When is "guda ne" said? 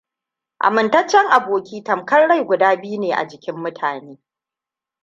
2.45-3.13